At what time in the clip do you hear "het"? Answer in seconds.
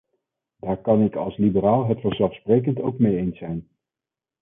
1.87-2.01